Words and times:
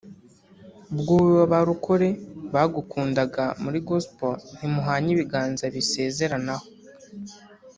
ubwo 0.93 1.11
wowe 1.19 1.41
abarokore 1.47 2.09
bagukundaga 2.53 3.43
muri 3.63 3.79
Gospel 3.87 4.35
ntimuhanye 4.55 5.09
ibiganza 5.15 5.63
bisezeranaho 5.75 6.67